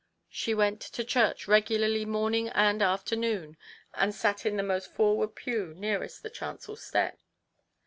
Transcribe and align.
She 0.31 0.55
went 0.55 0.81
to 0.81 1.03
church 1.03 1.47
regularly 1.47 2.05
morning 2.05 2.49
and 2.49 2.81
afternoon, 2.81 3.55
and 3.93 4.15
sat 4.15 4.47
in 4.47 4.57
the 4.57 4.63
most 4.63 4.91
forward 4.91 5.35
pew, 5.35 5.75
nearest 5.77 6.23
the 6.23 6.31
chancel 6.31 6.75
step. 6.75 7.19